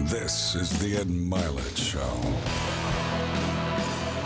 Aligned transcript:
This 0.00 0.54
is 0.54 0.70
the 0.80 0.96
Ed 0.96 1.08
Mylett 1.08 1.76
Show. 1.76 2.00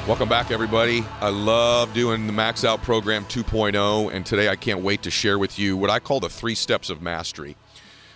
Welcome 0.06 0.28
back, 0.28 0.52
everybody. 0.52 1.04
I 1.20 1.28
love 1.28 1.92
doing 1.92 2.28
the 2.28 2.32
Max 2.32 2.64
Out 2.64 2.82
Program 2.82 3.24
2.0, 3.24 4.12
and 4.12 4.24
today 4.24 4.48
I 4.48 4.54
can't 4.54 4.82
wait 4.82 5.02
to 5.02 5.10
share 5.10 5.38
with 5.38 5.58
you 5.58 5.76
what 5.76 5.90
I 5.90 5.98
call 5.98 6.20
the 6.20 6.28
three 6.28 6.54
steps 6.54 6.88
of 6.88 7.02
mastery. 7.02 7.56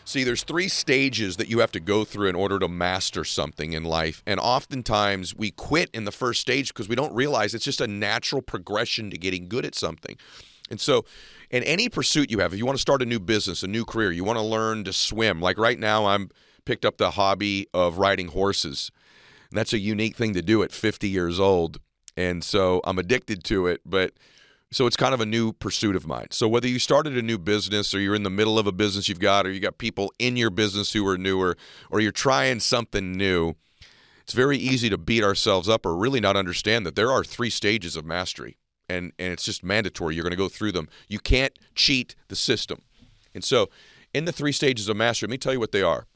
See, 0.04 0.22
there's 0.22 0.44
three 0.44 0.68
stages 0.68 1.36
that 1.38 1.48
you 1.48 1.58
have 1.58 1.72
to 1.72 1.80
go 1.80 2.04
through 2.04 2.28
in 2.28 2.36
order 2.36 2.58
to 2.60 2.68
master 2.68 3.24
something 3.24 3.72
in 3.72 3.82
life, 3.82 4.22
and 4.26 4.38
oftentimes 4.38 5.34
we 5.34 5.50
quit 5.50 5.90
in 5.92 6.04
the 6.04 6.12
first 6.12 6.40
stage 6.40 6.68
because 6.68 6.88
we 6.88 6.94
don't 6.94 7.14
realize 7.14 7.52
it's 7.52 7.64
just 7.64 7.80
a 7.80 7.88
natural 7.88 8.42
progression 8.42 9.10
to 9.10 9.18
getting 9.18 9.48
good 9.48 9.66
at 9.66 9.74
something. 9.74 10.16
And 10.70 10.80
so, 10.80 11.04
in 11.50 11.64
any 11.64 11.88
pursuit 11.88 12.30
you 12.30 12.38
have, 12.38 12.52
if 12.52 12.58
you 12.60 12.64
want 12.64 12.78
to 12.78 12.82
start 12.82 13.02
a 13.02 13.06
new 13.06 13.18
business, 13.18 13.64
a 13.64 13.68
new 13.68 13.84
career, 13.84 14.12
you 14.12 14.22
want 14.22 14.38
to 14.38 14.44
learn 14.44 14.84
to 14.84 14.92
swim. 14.92 15.40
Like 15.40 15.58
right 15.58 15.78
now, 15.78 16.06
I'm 16.06 16.30
picked 16.70 16.84
up 16.84 16.98
the 16.98 17.10
hobby 17.10 17.66
of 17.74 17.98
riding 17.98 18.28
horses. 18.28 18.92
And 19.50 19.58
that's 19.58 19.72
a 19.72 19.78
unique 19.80 20.14
thing 20.14 20.34
to 20.34 20.40
do 20.40 20.62
at 20.62 20.70
50 20.70 21.08
years 21.08 21.40
old. 21.40 21.80
And 22.16 22.44
so 22.44 22.80
I'm 22.84 22.96
addicted 22.96 23.42
to 23.44 23.66
it, 23.66 23.80
but 23.84 24.12
so 24.70 24.86
it's 24.86 24.96
kind 24.96 25.12
of 25.12 25.20
a 25.20 25.26
new 25.26 25.52
pursuit 25.52 25.96
of 25.96 26.06
mine. 26.06 26.28
So 26.30 26.46
whether 26.46 26.68
you 26.68 26.78
started 26.78 27.18
a 27.18 27.22
new 27.22 27.38
business 27.38 27.92
or 27.92 27.98
you're 27.98 28.14
in 28.14 28.22
the 28.22 28.30
middle 28.30 28.56
of 28.56 28.68
a 28.68 28.72
business 28.72 29.08
you've 29.08 29.18
got 29.18 29.48
or 29.48 29.50
you 29.50 29.58
got 29.58 29.78
people 29.78 30.12
in 30.20 30.36
your 30.36 30.50
business 30.50 30.92
who 30.92 31.04
are 31.08 31.18
newer 31.18 31.56
or 31.90 31.98
you're 31.98 32.12
trying 32.12 32.60
something 32.60 33.10
new, 33.10 33.54
it's 34.22 34.32
very 34.32 34.56
easy 34.56 34.88
to 34.90 34.96
beat 34.96 35.24
ourselves 35.24 35.68
up 35.68 35.84
or 35.84 35.96
really 35.96 36.20
not 36.20 36.36
understand 36.36 36.86
that 36.86 36.94
there 36.94 37.10
are 37.10 37.24
three 37.24 37.50
stages 37.50 37.96
of 37.96 38.04
mastery 38.04 38.58
and 38.88 39.12
and 39.18 39.32
it's 39.32 39.44
just 39.44 39.64
mandatory. 39.64 40.14
You're 40.14 40.22
going 40.22 40.30
to 40.30 40.36
go 40.36 40.48
through 40.48 40.70
them. 40.70 40.88
You 41.08 41.18
can't 41.18 41.58
cheat 41.74 42.14
the 42.28 42.36
system. 42.36 42.82
And 43.34 43.42
so, 43.42 43.70
in 44.14 44.24
the 44.24 44.32
three 44.32 44.52
stages 44.52 44.88
of 44.88 44.96
mastery, 44.96 45.26
let 45.26 45.32
me 45.32 45.38
tell 45.38 45.52
you 45.52 45.60
what 45.60 45.72
they 45.72 45.82
are. 45.82 46.06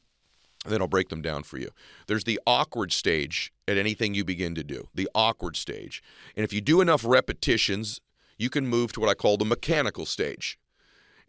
And 0.65 0.73
then 0.73 0.81
I'll 0.81 0.87
break 0.87 1.09
them 1.09 1.21
down 1.21 1.43
for 1.43 1.59
you. 1.59 1.69
There's 2.07 2.23
the 2.23 2.39
awkward 2.45 2.91
stage 2.91 3.53
at 3.67 3.77
anything 3.77 4.15
you 4.15 4.25
begin 4.25 4.55
to 4.55 4.63
do, 4.63 4.89
the 4.93 5.07
awkward 5.13 5.55
stage. 5.55 6.03
And 6.35 6.43
if 6.43 6.51
you 6.51 6.59
do 6.59 6.81
enough 6.81 7.05
repetitions, 7.05 8.01
you 8.37 8.49
can 8.49 8.67
move 8.67 8.91
to 8.93 8.99
what 8.99 9.09
I 9.09 9.13
call 9.13 9.37
the 9.37 9.45
mechanical 9.45 10.07
stage. 10.07 10.57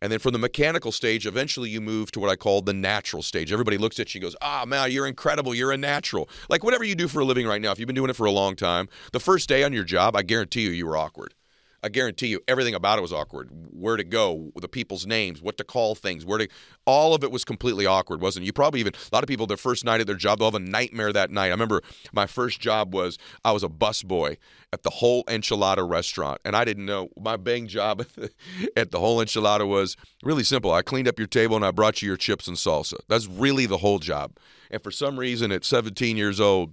And 0.02 0.12
then 0.12 0.18
from 0.18 0.32
the 0.32 0.38
mechanical 0.38 0.92
stage, 0.92 1.26
eventually 1.26 1.70
you 1.70 1.80
move 1.80 2.10
to 2.12 2.20
what 2.20 2.30
I 2.30 2.36
call 2.36 2.60
the 2.60 2.74
natural 2.74 3.22
stage. 3.22 3.52
Everybody 3.52 3.78
looks 3.78 3.98
at 3.98 4.14
you 4.14 4.18
and 4.18 4.22
goes, 4.22 4.36
Ah, 4.42 4.62
oh, 4.62 4.66
man, 4.66 4.90
you're 4.90 5.06
incredible. 5.06 5.54
You're 5.54 5.72
a 5.72 5.76
natural. 5.76 6.28
Like 6.50 6.64
whatever 6.64 6.84
you 6.84 6.94
do 6.94 7.08
for 7.08 7.20
a 7.20 7.24
living 7.24 7.46
right 7.46 7.60
now, 7.60 7.72
if 7.72 7.78
you've 7.78 7.86
been 7.86 7.96
doing 7.96 8.10
it 8.10 8.16
for 8.16 8.26
a 8.26 8.30
long 8.30 8.56
time, 8.56 8.88
the 9.12 9.20
first 9.20 9.48
day 9.48 9.64
on 9.64 9.72
your 9.72 9.84
job, 9.84 10.16
I 10.16 10.22
guarantee 10.22 10.62
you, 10.62 10.70
you 10.70 10.86
were 10.86 10.96
awkward. 10.96 11.34
I 11.82 11.88
guarantee 11.88 12.28
you, 12.28 12.40
everything 12.48 12.74
about 12.74 12.98
it 12.98 13.02
was 13.02 13.12
awkward. 13.12 13.50
Where 13.70 13.96
to 13.96 14.04
go, 14.04 14.50
the 14.56 14.68
people's 14.68 15.06
names, 15.06 15.42
what 15.42 15.56
to 15.58 15.64
call 15.64 15.94
things, 15.94 16.24
where 16.24 16.38
to, 16.38 16.48
all 16.84 17.14
of 17.14 17.22
it 17.22 17.30
was 17.30 17.44
completely 17.44 17.86
awkward, 17.86 18.20
wasn't 18.20 18.44
it? 18.44 18.46
You 18.46 18.52
probably 18.52 18.80
even, 18.80 18.94
a 18.94 19.14
lot 19.14 19.22
of 19.22 19.28
people, 19.28 19.46
their 19.46 19.56
first 19.56 19.84
night 19.84 20.00
at 20.00 20.06
their 20.06 20.16
job, 20.16 20.38
they'll 20.38 20.50
have 20.50 20.54
a 20.54 20.58
nightmare 20.58 21.12
that 21.12 21.30
night. 21.30 21.46
I 21.46 21.50
remember 21.50 21.82
my 22.12 22.26
first 22.26 22.60
job 22.60 22.94
was, 22.94 23.18
I 23.44 23.52
was 23.52 23.62
a 23.62 23.68
busboy 23.68 24.36
at 24.72 24.82
the 24.82 24.90
whole 24.90 25.24
enchilada 25.24 25.88
restaurant. 25.88 26.40
And 26.44 26.56
I 26.56 26.64
didn't 26.64 26.86
know, 26.86 27.08
my 27.18 27.36
bang 27.36 27.66
job 27.68 28.00
at 28.00 28.08
the, 28.14 28.30
at 28.76 28.90
the 28.90 29.00
whole 29.00 29.18
enchilada 29.18 29.66
was 29.66 29.96
really 30.22 30.44
simple. 30.44 30.72
I 30.72 30.82
cleaned 30.82 31.08
up 31.08 31.18
your 31.18 31.28
table 31.28 31.56
and 31.56 31.64
I 31.64 31.70
brought 31.70 32.02
you 32.02 32.08
your 32.08 32.16
chips 32.16 32.48
and 32.48 32.56
salsa. 32.56 32.98
That's 33.08 33.26
really 33.26 33.66
the 33.66 33.78
whole 33.78 33.98
job. 33.98 34.36
And 34.70 34.82
for 34.82 34.90
some 34.90 35.18
reason, 35.18 35.52
at 35.52 35.64
17 35.64 36.16
years 36.16 36.40
old, 36.40 36.72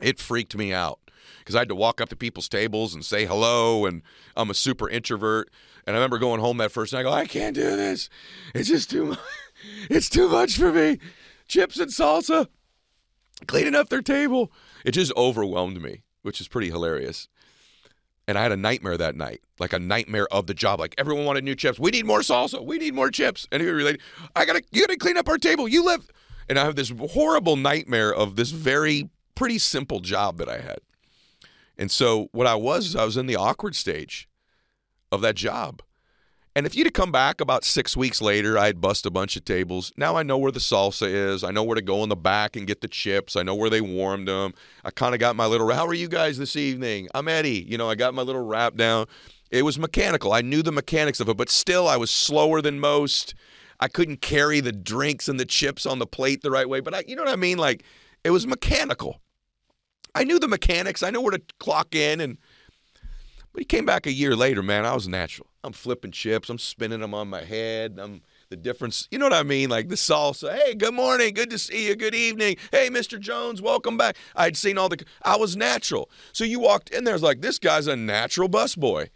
it 0.00 0.18
freaked 0.18 0.56
me 0.56 0.74
out 0.74 1.00
because 1.38 1.54
I 1.54 1.60
had 1.60 1.68
to 1.68 1.74
walk 1.74 2.00
up 2.00 2.08
to 2.10 2.16
people's 2.16 2.48
tables 2.48 2.94
and 2.94 3.04
say 3.04 3.26
hello, 3.26 3.86
and 3.86 4.02
I'm 4.36 4.50
a 4.50 4.54
super 4.54 4.88
introvert. 4.88 5.50
And 5.86 5.94
I 5.94 5.98
remember 5.98 6.18
going 6.18 6.40
home 6.40 6.56
that 6.58 6.72
first 6.72 6.92
night. 6.92 7.00
I 7.00 7.02
go, 7.04 7.12
I 7.12 7.26
can't 7.26 7.54
do 7.54 7.76
this. 7.76 8.08
It's 8.54 8.68
just 8.68 8.90
too 8.90 9.06
much. 9.06 9.18
It's 9.88 10.10
too 10.10 10.28
much 10.28 10.58
for 10.58 10.70
me. 10.70 10.98
Chips 11.48 11.78
and 11.78 11.90
salsa, 11.90 12.46
cleaning 13.46 13.74
up 13.74 13.88
their 13.88 14.02
table. 14.02 14.52
It 14.84 14.92
just 14.92 15.12
overwhelmed 15.16 15.80
me, 15.80 16.02
which 16.22 16.42
is 16.42 16.46
pretty 16.46 16.68
hilarious. 16.68 17.26
And 18.28 18.36
I 18.36 18.42
had 18.42 18.52
a 18.52 18.56
nightmare 18.56 18.98
that 18.98 19.16
night, 19.16 19.40
like 19.58 19.72
a 19.72 19.78
nightmare 19.78 20.26
of 20.32 20.46
the 20.46 20.54
job. 20.54 20.78
Like 20.78 20.94
everyone 20.98 21.24
wanted 21.24 21.44
new 21.44 21.54
chips. 21.54 21.78
We 21.78 21.90
need 21.90 22.04
more 22.04 22.20
salsa. 22.20 22.64
We 22.64 22.78
need 22.78 22.94
more 22.94 23.10
chips. 23.10 23.46
And 23.50 23.62
he 23.62 23.68
related, 23.68 24.00
I 24.34 24.44
gotta, 24.44 24.62
you 24.72 24.82
gotta 24.82 24.98
clean 24.98 25.16
up 25.16 25.28
our 25.28 25.38
table. 25.38 25.66
You 25.66 25.84
live. 25.84 26.10
And 26.48 26.58
I 26.58 26.64
have 26.64 26.76
this 26.76 26.92
horrible 27.12 27.56
nightmare 27.56 28.12
of 28.14 28.36
this 28.36 28.50
very 28.50 29.08
pretty 29.34 29.58
simple 29.58 30.00
job 30.00 30.38
that 30.38 30.48
I 30.48 30.58
had. 30.58 30.78
And 31.78 31.90
so 31.90 32.28
what 32.32 32.46
I 32.46 32.54
was, 32.54 32.86
is 32.86 32.96
I 32.96 33.04
was 33.04 33.16
in 33.16 33.26
the 33.26 33.36
awkward 33.36 33.74
stage 33.74 34.28
of 35.12 35.20
that 35.20 35.36
job. 35.36 35.82
And 36.54 36.64
if 36.64 36.74
you'd 36.74 36.86
have 36.86 36.94
come 36.94 37.12
back 37.12 37.42
about 37.42 37.64
six 37.64 37.98
weeks 37.98 38.22
later, 38.22 38.56
I'd 38.56 38.80
bust 38.80 39.04
a 39.04 39.10
bunch 39.10 39.36
of 39.36 39.44
tables. 39.44 39.92
Now 39.94 40.16
I 40.16 40.22
know 40.22 40.38
where 40.38 40.50
the 40.50 40.58
salsa 40.58 41.06
is. 41.06 41.44
I 41.44 41.50
know 41.50 41.62
where 41.62 41.74
to 41.74 41.82
go 41.82 42.02
in 42.02 42.08
the 42.08 42.16
back 42.16 42.56
and 42.56 42.66
get 42.66 42.80
the 42.80 42.88
chips. 42.88 43.36
I 43.36 43.42
know 43.42 43.54
where 43.54 43.68
they 43.68 43.82
warmed 43.82 44.26
them. 44.26 44.54
I 44.82 44.90
kind 44.90 45.14
of 45.14 45.20
got 45.20 45.36
my 45.36 45.44
little, 45.44 45.70
how 45.70 45.86
are 45.86 45.92
you 45.92 46.08
guys 46.08 46.38
this 46.38 46.56
evening? 46.56 47.08
I'm 47.14 47.28
Eddie. 47.28 47.66
You 47.68 47.76
know, 47.76 47.90
I 47.90 47.94
got 47.94 48.14
my 48.14 48.22
little 48.22 48.42
wrap 48.42 48.74
down. 48.74 49.04
It 49.50 49.66
was 49.66 49.78
mechanical. 49.78 50.32
I 50.32 50.40
knew 50.40 50.62
the 50.62 50.72
mechanics 50.72 51.20
of 51.20 51.28
it, 51.28 51.36
but 51.36 51.50
still 51.50 51.86
I 51.86 51.98
was 51.98 52.10
slower 52.10 52.62
than 52.62 52.80
most. 52.80 53.34
I 53.78 53.88
couldn't 53.88 54.22
carry 54.22 54.60
the 54.60 54.72
drinks 54.72 55.28
and 55.28 55.38
the 55.38 55.44
chips 55.44 55.84
on 55.84 55.98
the 55.98 56.06
plate 56.06 56.40
the 56.40 56.50
right 56.50 56.68
way. 56.68 56.80
But 56.80 56.94
I, 56.94 57.04
you 57.06 57.16
know 57.16 57.22
what 57.22 57.32
I 57.32 57.36
mean? 57.36 57.58
Like 57.58 57.84
it 58.24 58.30
was 58.30 58.46
mechanical. 58.46 59.20
I 60.16 60.24
knew 60.24 60.38
the 60.38 60.48
mechanics. 60.48 61.02
I 61.02 61.10
know 61.10 61.20
where 61.20 61.32
to 61.32 61.42
clock 61.60 61.94
in. 61.94 62.22
And 62.22 62.38
but 63.52 63.60
he 63.60 63.66
came 63.66 63.84
back 63.84 64.06
a 64.06 64.12
year 64.12 64.34
later, 64.34 64.62
man. 64.62 64.86
I 64.86 64.94
was 64.94 65.06
natural. 65.06 65.46
I'm 65.62 65.74
flipping 65.74 66.10
chips. 66.10 66.48
I'm 66.48 66.58
spinning 66.58 67.00
them 67.00 67.12
on 67.12 67.28
my 67.28 67.42
head. 67.42 67.98
I'm 68.00 68.22
the 68.48 68.56
difference. 68.56 69.08
You 69.10 69.18
know 69.18 69.26
what 69.26 69.34
I 69.34 69.42
mean? 69.42 69.68
Like 69.68 69.90
the 69.90 69.94
salsa. 69.94 70.56
Hey, 70.56 70.74
good 70.74 70.94
morning. 70.94 71.34
Good 71.34 71.50
to 71.50 71.58
see 71.58 71.88
you. 71.88 71.96
Good 71.96 72.14
evening. 72.14 72.56
Hey, 72.70 72.88
Mr. 72.88 73.20
Jones, 73.20 73.60
welcome 73.60 73.98
back. 73.98 74.16
I'd 74.34 74.56
seen 74.56 74.78
all 74.78 74.88
the. 74.88 75.04
I 75.20 75.36
was 75.36 75.54
natural. 75.54 76.08
So 76.32 76.44
you 76.44 76.60
walked 76.60 76.88
in 76.88 77.04
there. 77.04 77.12
there's 77.12 77.22
like 77.22 77.42
this 77.42 77.58
guy's 77.58 77.86
a 77.86 77.94
natural 77.94 78.48
busboy. 78.48 79.10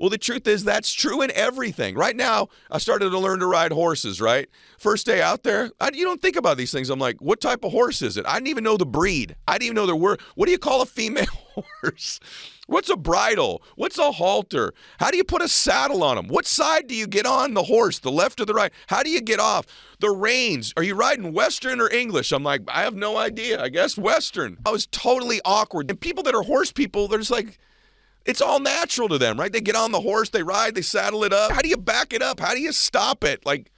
Well, 0.00 0.08
the 0.08 0.16
truth 0.16 0.48
is 0.48 0.64
that's 0.64 0.90
true 0.94 1.20
in 1.20 1.30
everything. 1.32 1.94
Right 1.94 2.16
now, 2.16 2.48
I 2.70 2.78
started 2.78 3.10
to 3.10 3.18
learn 3.18 3.40
to 3.40 3.46
ride 3.46 3.70
horses, 3.70 4.18
right? 4.18 4.48
First 4.78 5.04
day 5.04 5.20
out 5.20 5.42
there, 5.42 5.70
I, 5.78 5.90
you 5.92 6.06
don't 6.06 6.22
think 6.22 6.36
about 6.36 6.56
these 6.56 6.72
things. 6.72 6.88
I'm 6.88 6.98
like, 6.98 7.20
what 7.20 7.38
type 7.38 7.64
of 7.64 7.72
horse 7.72 8.00
is 8.00 8.16
it? 8.16 8.24
I 8.26 8.36
didn't 8.36 8.48
even 8.48 8.64
know 8.64 8.78
the 8.78 8.86
breed. 8.86 9.36
I 9.46 9.58
didn't 9.58 9.64
even 9.64 9.74
know 9.74 9.84
there 9.84 9.94
were. 9.94 10.16
What 10.36 10.46
do 10.46 10.52
you 10.52 10.58
call 10.58 10.80
a 10.80 10.86
female 10.86 11.26
horse? 11.82 12.18
What's 12.66 12.88
a 12.88 12.96
bridle? 12.96 13.62
What's 13.76 13.98
a 13.98 14.10
halter? 14.10 14.72
How 15.00 15.10
do 15.10 15.18
you 15.18 15.24
put 15.24 15.42
a 15.42 15.48
saddle 15.48 16.02
on 16.02 16.16
them? 16.16 16.28
What 16.28 16.46
side 16.46 16.86
do 16.86 16.94
you 16.94 17.06
get 17.06 17.26
on 17.26 17.52
the 17.52 17.64
horse, 17.64 17.98
the 17.98 18.10
left 18.10 18.40
or 18.40 18.46
the 18.46 18.54
right? 18.54 18.72
How 18.86 19.02
do 19.02 19.10
you 19.10 19.20
get 19.20 19.38
off? 19.38 19.66
The 19.98 20.08
reins, 20.08 20.72
are 20.78 20.82
you 20.82 20.94
riding 20.94 21.34
Western 21.34 21.78
or 21.78 21.90
English? 21.90 22.32
I'm 22.32 22.42
like, 22.42 22.62
I 22.68 22.84
have 22.84 22.94
no 22.94 23.18
idea. 23.18 23.62
I 23.62 23.68
guess 23.68 23.98
Western. 23.98 24.56
I 24.64 24.70
was 24.70 24.86
totally 24.86 25.42
awkward. 25.44 25.90
And 25.90 26.00
people 26.00 26.22
that 26.22 26.34
are 26.34 26.42
horse 26.42 26.72
people, 26.72 27.06
they're 27.06 27.18
just 27.18 27.30
like, 27.30 27.58
it's 28.26 28.40
all 28.40 28.60
natural 28.60 29.08
to 29.08 29.18
them, 29.18 29.38
right? 29.38 29.52
They 29.52 29.60
get 29.60 29.76
on 29.76 29.92
the 29.92 30.00
horse, 30.00 30.28
they 30.30 30.42
ride, 30.42 30.74
they 30.74 30.82
saddle 30.82 31.24
it 31.24 31.32
up. 31.32 31.52
How 31.52 31.60
do 31.60 31.68
you 31.68 31.76
back 31.76 32.12
it 32.12 32.22
up? 32.22 32.40
How 32.40 32.54
do 32.54 32.60
you 32.60 32.72
stop 32.72 33.24
it? 33.24 33.44
Like, 33.46 33.70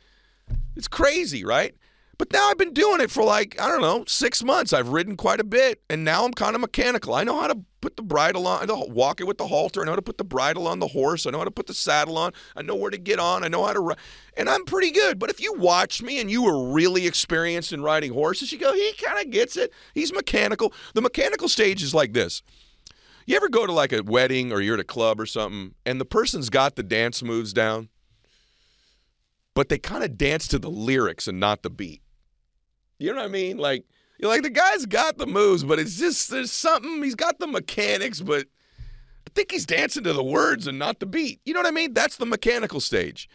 it's 0.77 0.89
crazy, 0.89 1.45
right? 1.45 1.75
But 2.19 2.33
now 2.33 2.51
I've 2.51 2.59
been 2.59 2.73
doing 2.73 3.01
it 3.01 3.11
for 3.11 3.25
like, 3.25 3.61
I 3.61 3.69
don't 3.69 3.81
know, 3.81 4.05
six 4.07 4.45
months. 4.45 4.73
I've 4.73 4.91
ridden 4.91 5.17
quite 5.17 5.41
a 5.41 5.45
bit, 5.45 5.83
and 5.91 6.05
now 6.05 6.25
I'm 6.25 6.33
kind 6.33 6.55
of 6.55 6.61
mechanical. 6.61 7.15
I 7.15 7.25
know 7.25 7.41
how 7.41 7.49
to 7.49 7.59
put 7.81 7.97
the 7.97 8.03
bridle 8.03 8.47
on, 8.47 8.63
I 8.63 8.65
know 8.65 8.87
walk 8.89 9.21
it 9.21 9.27
with 9.27 9.39
the 9.39 9.47
halter. 9.49 9.83
I 9.83 9.85
know 9.85 9.91
how 9.91 9.97
to 9.97 10.03
put 10.03 10.19
the 10.19 10.25
bridle 10.25 10.69
on 10.69 10.79
the 10.79 10.87
horse. 10.87 11.27
I 11.27 11.31
know 11.31 11.39
how 11.39 11.45
to 11.45 11.51
put 11.51 11.67
the 11.67 11.75
saddle 11.75 12.17
on. 12.17 12.33
I 12.55 12.63
know 12.63 12.77
where 12.77 12.91
to 12.91 12.99
get 12.99 13.19
on. 13.19 13.43
I 13.43 13.49
know 13.49 13.67
how 13.67 13.73
to 13.73 13.81
ride. 13.81 13.99
And 14.37 14.49
I'm 14.49 14.65
pretty 14.65 14.93
good. 14.93 15.19
But 15.19 15.31
if 15.31 15.41
you 15.41 15.53
watch 15.55 16.01
me 16.01 16.21
and 16.21 16.31
you 16.31 16.45
were 16.45 16.73
really 16.73 17.07
experienced 17.07 17.73
in 17.73 17.83
riding 17.83 18.13
horses, 18.13 18.53
you 18.53 18.59
go, 18.59 18.73
he 18.73 18.93
kind 19.03 19.25
of 19.25 19.33
gets 19.33 19.57
it. 19.57 19.73
He's 19.93 20.13
mechanical. 20.13 20.73
The 20.95 21.03
mechanical 21.03 21.49
stage 21.49 21.83
is 21.83 21.93
like 21.93 22.13
this 22.13 22.43
you 23.27 23.37
ever 23.37 23.49
go 23.49 23.67
to 23.67 23.73
like 23.73 23.93
a 23.93 24.03
wedding 24.03 24.53
or 24.53 24.61
you're 24.61 24.75
at 24.75 24.81
a 24.81 24.85
club 24.85 25.21
or 25.21 25.27
something 25.27 25.75
and 25.87 26.01
the 26.01 26.05
person's 26.05 26.51
got 26.51 26.77
the 26.77 26.83
dance 26.83 27.23
moves 27.23 27.53
down, 27.53 27.89
but 29.55 29.69
they 29.69 29.79
kind 29.79 30.05
of 30.05 30.19
dance 30.19 30.49
to 30.49 30.59
the 30.59 30.71
lyrics 30.71 31.29
and 31.29 31.39
not 31.39 31.63
the 31.63 31.71
beat? 31.71 32.03
You 32.99 33.11
know 33.11 33.17
what 33.17 33.27
I 33.27 33.29
mean? 33.29 33.59
Like, 33.59 33.85
you're 34.19 34.31
like, 34.31 34.43
the 34.43 34.51
guy's 34.51 34.87
got 34.87 35.19
the 35.19 35.27
moves, 35.27 35.65
but 35.65 35.79
it's 35.79 35.99
just, 35.99 36.31
there's 36.31 36.53
something, 36.53 37.03
he's 37.03 37.15
got 37.15 37.39
the 37.39 37.47
mechanics, 37.47 38.21
but 38.21 38.47
I 39.27 39.31
think 39.35 39.51
he's 39.51 39.67
dancing 39.67 40.05
to 40.05 40.13
the 40.13 40.23
words 40.23 40.67
and 40.67 40.79
not 40.79 41.01
the 41.01 41.07
beat. 41.07 41.41
You 41.45 41.55
know 41.55 41.61
what 41.61 41.67
I 41.67 41.73
mean? 41.73 41.95
That's 41.95 42.17
the 42.17 42.27
mechanical 42.27 42.81
stage. 42.81 43.29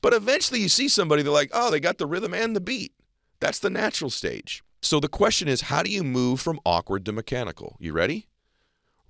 But 0.00 0.14
eventually 0.14 0.60
you 0.60 0.68
see 0.68 0.88
somebody, 0.88 1.22
they're 1.22 1.32
like, 1.32 1.50
oh, 1.52 1.70
they 1.70 1.80
got 1.80 1.98
the 1.98 2.06
rhythm 2.06 2.32
and 2.32 2.54
the 2.54 2.60
beat. 2.60 2.92
That's 3.40 3.58
the 3.58 3.70
natural 3.70 4.10
stage. 4.10 4.62
So 4.80 5.00
the 5.00 5.08
question 5.08 5.48
is, 5.48 5.62
how 5.62 5.82
do 5.82 5.90
you 5.90 6.04
move 6.04 6.40
from 6.40 6.60
awkward 6.64 7.04
to 7.06 7.12
mechanical? 7.12 7.76
You 7.80 7.92
ready? 7.92 8.27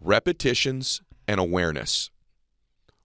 Repetitions 0.00 1.00
and 1.26 1.40
awareness. 1.40 2.10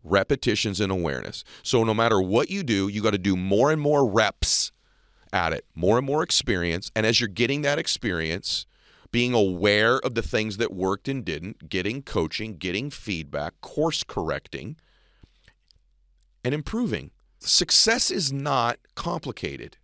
Repetitions 0.04 0.80
and 0.82 0.92
awareness. 0.92 1.44
So 1.62 1.84
no 1.84 1.94
matter 1.94 2.22
what 2.22 2.50
you 2.50 2.64
do, 2.64 2.88
you 2.88 3.02
got 3.02 3.12
to 3.12 3.18
do 3.18 3.36
more 3.36 3.72
and 3.72 3.82
more 3.82 4.10
reps 4.10 4.72
at 5.32 5.54
it, 5.54 5.66
more 5.76 5.98
and 5.98 6.06
more 6.06 6.24
experience. 6.24 6.92
And 6.96 7.06
as 7.06 7.20
you're 7.20 7.30
getting 7.30 7.62
that 7.64 7.80
experience, 7.80 8.66
being 9.12 9.34
aware 9.34 10.00
of 10.00 10.16
the 10.16 10.22
things 10.22 10.58
that 10.58 10.74
worked 10.74 11.08
and 11.08 11.24
didn't, 11.24 11.70
getting 11.70 12.02
coaching, 12.02 12.58
getting 12.58 12.90
feedback, 12.90 13.54
course 13.62 14.04
correcting, 14.04 14.76
and 16.44 16.54
improving. 16.54 17.12
Success 17.40 18.10
is 18.10 18.34
not 18.34 18.80
complicated. 18.96 19.78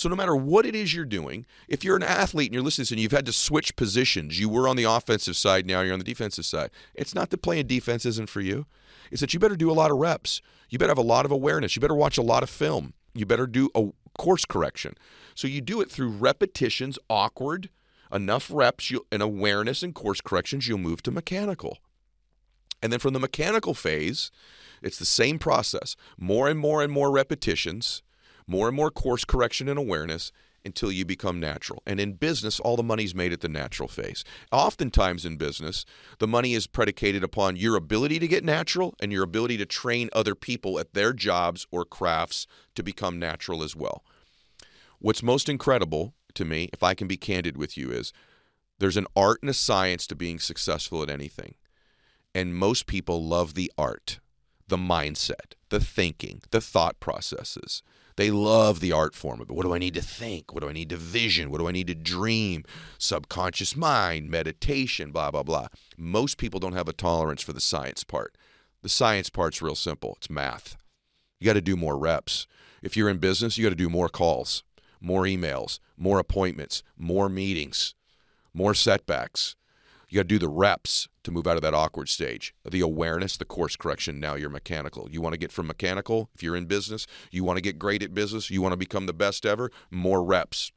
So 0.00 0.08
no 0.08 0.16
matter 0.16 0.34
what 0.34 0.64
it 0.64 0.74
is 0.74 0.94
you're 0.94 1.04
doing, 1.04 1.44
if 1.68 1.84
you're 1.84 1.94
an 1.94 2.02
athlete 2.02 2.46
and 2.46 2.54
you're 2.54 2.62
listening 2.62 2.86
and 2.92 3.00
you've 3.00 3.12
had 3.12 3.26
to 3.26 3.34
switch 3.34 3.76
positions, 3.76 4.40
you 4.40 4.48
were 4.48 4.66
on 4.66 4.76
the 4.76 4.84
offensive 4.84 5.36
side, 5.36 5.66
now 5.66 5.82
you're 5.82 5.92
on 5.92 5.98
the 5.98 6.06
defensive 6.06 6.46
side. 6.46 6.70
It's 6.94 7.14
not 7.14 7.28
that 7.28 7.42
playing 7.42 7.66
defense 7.66 8.06
isn't 8.06 8.30
for 8.30 8.40
you. 8.40 8.64
It's 9.10 9.20
that 9.20 9.34
you 9.34 9.38
better 9.38 9.56
do 9.56 9.70
a 9.70 9.74
lot 9.74 9.90
of 9.90 9.98
reps. 9.98 10.40
You 10.70 10.78
better 10.78 10.92
have 10.92 10.96
a 10.96 11.02
lot 11.02 11.26
of 11.26 11.30
awareness. 11.30 11.76
You 11.76 11.80
better 11.80 11.94
watch 11.94 12.16
a 12.16 12.22
lot 12.22 12.42
of 12.42 12.48
film. 12.48 12.94
You 13.12 13.26
better 13.26 13.46
do 13.46 13.68
a 13.74 13.88
course 14.16 14.46
correction. 14.46 14.94
So 15.34 15.46
you 15.46 15.60
do 15.60 15.82
it 15.82 15.90
through 15.90 16.08
repetitions, 16.08 16.98
awkward, 17.10 17.68
enough 18.10 18.48
reps 18.50 18.90
and 19.12 19.20
awareness 19.20 19.82
and 19.82 19.94
course 19.94 20.22
corrections, 20.22 20.66
you'll 20.66 20.78
move 20.78 21.02
to 21.02 21.10
mechanical. 21.10 21.76
And 22.82 22.90
then 22.90 23.00
from 23.00 23.12
the 23.12 23.20
mechanical 23.20 23.74
phase, 23.74 24.30
it's 24.80 24.98
the 24.98 25.04
same 25.04 25.38
process. 25.38 25.94
More 26.16 26.48
and 26.48 26.58
more 26.58 26.82
and 26.82 26.90
more 26.90 27.10
repetitions, 27.10 28.00
more 28.50 28.66
and 28.66 28.76
more 28.76 28.90
course 28.90 29.24
correction 29.24 29.68
and 29.68 29.78
awareness 29.78 30.32
until 30.64 30.92
you 30.92 31.04
become 31.04 31.40
natural. 31.40 31.82
And 31.86 32.00
in 32.00 32.14
business, 32.14 32.60
all 32.60 32.76
the 32.76 32.82
money's 32.82 33.14
made 33.14 33.32
at 33.32 33.40
the 33.40 33.48
natural 33.48 33.88
phase. 33.88 34.24
Oftentimes 34.52 35.24
in 35.24 35.36
business, 35.36 35.84
the 36.18 36.26
money 36.26 36.54
is 36.54 36.66
predicated 36.66 37.22
upon 37.24 37.56
your 37.56 37.76
ability 37.76 38.18
to 38.18 38.28
get 38.28 38.44
natural 38.44 38.94
and 39.00 39.12
your 39.12 39.22
ability 39.22 39.56
to 39.58 39.66
train 39.66 40.10
other 40.12 40.34
people 40.34 40.78
at 40.78 40.92
their 40.92 41.12
jobs 41.12 41.66
or 41.70 41.84
crafts 41.84 42.46
to 42.74 42.82
become 42.82 43.18
natural 43.18 43.62
as 43.62 43.74
well. 43.74 44.04
What's 44.98 45.22
most 45.22 45.48
incredible 45.48 46.12
to 46.34 46.44
me, 46.44 46.68
if 46.72 46.82
I 46.82 46.94
can 46.94 47.06
be 47.06 47.16
candid 47.16 47.56
with 47.56 47.78
you, 47.78 47.90
is 47.90 48.12
there's 48.80 48.96
an 48.96 49.06
art 49.16 49.38
and 49.42 49.50
a 49.50 49.54
science 49.54 50.06
to 50.08 50.16
being 50.16 50.38
successful 50.38 51.02
at 51.02 51.10
anything. 51.10 51.54
And 52.34 52.54
most 52.54 52.86
people 52.86 53.24
love 53.24 53.54
the 53.54 53.72
art, 53.78 54.20
the 54.70 54.78
mindset, 54.78 55.54
the 55.68 55.80
thinking, 55.80 56.40
the 56.50 56.60
thought 56.60 56.98
processes. 57.00 57.82
They 58.16 58.30
love 58.30 58.80
the 58.80 58.92
art 58.92 59.14
form 59.14 59.40
of 59.40 59.50
it. 59.50 59.54
What 59.54 59.64
do 59.64 59.74
I 59.74 59.78
need 59.78 59.94
to 59.94 60.02
think? 60.02 60.52
What 60.52 60.62
do 60.62 60.68
I 60.68 60.72
need 60.72 60.90
to 60.90 60.96
vision? 60.96 61.50
What 61.50 61.58
do 61.58 61.68
I 61.68 61.72
need 61.72 61.86
to 61.86 61.94
dream? 61.94 62.64
Subconscious 62.98 63.76
mind, 63.76 64.30
meditation, 64.30 65.10
blah, 65.12 65.30
blah, 65.30 65.42
blah. 65.42 65.68
Most 65.96 66.38
people 66.38 66.60
don't 66.60 66.72
have 66.72 66.88
a 66.88 66.92
tolerance 66.92 67.42
for 67.42 67.52
the 67.52 67.60
science 67.60 68.04
part. 68.04 68.36
The 68.82 68.88
science 68.88 69.30
part's 69.30 69.62
real 69.62 69.74
simple 69.74 70.14
it's 70.16 70.30
math. 70.30 70.76
You 71.38 71.46
got 71.46 71.54
to 71.54 71.60
do 71.60 71.76
more 71.76 71.98
reps. 71.98 72.46
If 72.82 72.96
you're 72.96 73.10
in 73.10 73.18
business, 73.18 73.56
you 73.56 73.64
got 73.64 73.70
to 73.70 73.76
do 73.76 73.90
more 73.90 74.08
calls 74.08 74.64
more 75.00 75.22
emails, 75.22 75.78
more 75.96 76.18
appointments, 76.18 76.82
more 76.96 77.28
meetings, 77.28 77.94
more 78.52 78.74
setbacks. 78.74 79.56
You 80.10 80.16
got 80.16 80.22
to 80.22 80.28
do 80.28 80.38
the 80.40 80.48
reps 80.48 81.08
to 81.22 81.30
move 81.30 81.46
out 81.46 81.54
of 81.54 81.62
that 81.62 81.72
awkward 81.72 82.08
stage. 82.08 82.52
The 82.68 82.80
awareness, 82.80 83.36
the 83.36 83.44
course 83.44 83.76
correction, 83.76 84.18
now 84.18 84.34
you're 84.34 84.50
mechanical. 84.50 85.08
You 85.08 85.20
want 85.20 85.34
to 85.34 85.38
get 85.38 85.52
from 85.52 85.68
mechanical, 85.68 86.30
if 86.34 86.42
you're 86.42 86.56
in 86.56 86.66
business, 86.66 87.06
you 87.30 87.44
want 87.44 87.58
to 87.58 87.62
get 87.62 87.78
great 87.78 88.02
at 88.02 88.12
business, 88.12 88.50
you 88.50 88.60
want 88.60 88.72
to 88.72 88.76
become 88.76 89.06
the 89.06 89.12
best 89.12 89.46
ever, 89.46 89.70
more 89.88 90.24
reps. 90.24 90.72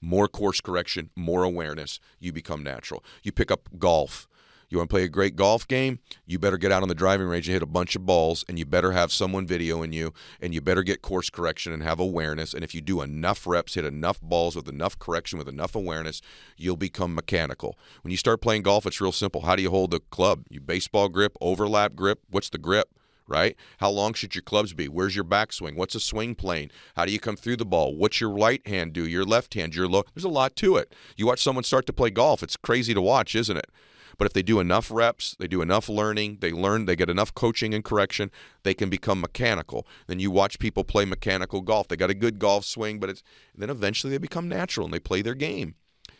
More 0.00 0.28
course 0.28 0.62
correction, 0.62 1.10
more 1.14 1.44
awareness, 1.44 2.00
you 2.18 2.32
become 2.32 2.62
natural. 2.62 3.04
You 3.22 3.32
pick 3.32 3.50
up 3.50 3.68
golf 3.78 4.26
you 4.72 4.78
want 4.78 4.88
to 4.88 4.94
play 4.94 5.04
a 5.04 5.08
great 5.08 5.36
golf 5.36 5.68
game? 5.68 5.98
You 6.26 6.38
better 6.38 6.56
get 6.56 6.72
out 6.72 6.82
on 6.82 6.88
the 6.88 6.94
driving 6.94 7.26
range 7.26 7.46
and 7.46 7.52
hit 7.52 7.62
a 7.62 7.66
bunch 7.66 7.94
of 7.94 8.06
balls, 8.06 8.42
and 8.48 8.58
you 8.58 8.64
better 8.64 8.92
have 8.92 9.12
someone 9.12 9.46
videoing 9.46 9.92
you, 9.92 10.14
and 10.40 10.54
you 10.54 10.62
better 10.62 10.82
get 10.82 11.02
course 11.02 11.28
correction 11.28 11.72
and 11.72 11.82
have 11.82 12.00
awareness. 12.00 12.54
And 12.54 12.64
if 12.64 12.74
you 12.74 12.80
do 12.80 13.02
enough 13.02 13.46
reps, 13.46 13.74
hit 13.74 13.84
enough 13.84 14.20
balls 14.22 14.56
with 14.56 14.68
enough 14.68 14.98
correction, 14.98 15.38
with 15.38 15.48
enough 15.48 15.74
awareness, 15.74 16.22
you'll 16.56 16.76
become 16.76 17.14
mechanical. 17.14 17.78
When 18.00 18.10
you 18.10 18.16
start 18.16 18.40
playing 18.40 18.62
golf, 18.62 18.86
it's 18.86 19.00
real 19.00 19.12
simple. 19.12 19.42
How 19.42 19.56
do 19.56 19.62
you 19.62 19.70
hold 19.70 19.90
the 19.90 20.00
club? 20.00 20.44
You 20.48 20.60
baseball 20.60 21.10
grip, 21.10 21.36
overlap 21.42 21.94
grip. 21.94 22.20
What's 22.30 22.48
the 22.48 22.58
grip? 22.58 22.88
right? 23.28 23.56
How 23.78 23.88
long 23.88 24.14
should 24.14 24.34
your 24.34 24.42
clubs 24.42 24.74
be? 24.74 24.88
Where's 24.88 25.14
your 25.14 25.24
backswing? 25.24 25.76
What's 25.76 25.94
a 25.94 26.00
swing 26.00 26.34
plane? 26.34 26.70
How 26.96 27.06
do 27.06 27.12
you 27.12 27.20
come 27.20 27.36
through 27.36 27.56
the 27.56 27.64
ball? 27.64 27.94
What's 27.94 28.20
your 28.20 28.30
right 28.30 28.66
hand 28.66 28.92
do? 28.92 29.06
Your 29.06 29.24
left 29.24 29.54
hand, 29.54 29.74
your 29.74 29.88
low. 29.88 30.02
There's 30.14 30.24
a 30.24 30.28
lot 30.28 30.56
to 30.56 30.76
it. 30.76 30.94
You 31.16 31.26
watch 31.26 31.42
someone 31.42 31.64
start 31.64 31.86
to 31.86 31.92
play 31.92 32.10
golf, 32.10 32.42
it's 32.42 32.56
crazy 32.56 32.92
to 32.92 33.00
watch, 33.00 33.34
isn't 33.34 33.56
it? 33.56 33.70
But 34.18 34.26
if 34.26 34.32
they 34.32 34.42
do 34.42 34.60
enough 34.60 34.90
reps, 34.90 35.36
they 35.38 35.46
do 35.46 35.62
enough 35.62 35.88
learning, 35.88 36.38
they 36.40 36.52
learn, 36.52 36.86
they 36.86 36.96
get 36.96 37.10
enough 37.10 37.34
coaching 37.34 37.74
and 37.74 37.84
correction, 37.84 38.30
they 38.62 38.74
can 38.74 38.90
become 38.90 39.20
mechanical. 39.20 39.86
Then 40.06 40.20
you 40.20 40.30
watch 40.30 40.58
people 40.58 40.84
play 40.84 41.04
mechanical 41.04 41.60
golf. 41.60 41.88
They 41.88 41.96
got 41.96 42.10
a 42.10 42.14
good 42.14 42.38
golf 42.38 42.64
swing, 42.64 42.98
but 42.98 43.10
it's 43.10 43.22
then 43.54 43.70
eventually 43.70 44.10
they 44.10 44.18
become 44.18 44.48
natural 44.48 44.86
and 44.86 44.94
they 44.94 45.00
play 45.00 45.22
their 45.22 45.34
game. 45.34 45.74